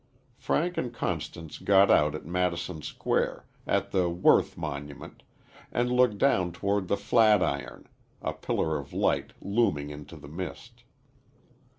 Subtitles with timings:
[0.39, 5.21] Frank and Constance got out at Madison Square, at the Worth monument,
[5.71, 7.87] and looked down toward the "Flat iron"
[8.19, 10.83] a pillar of light, looming into the mist.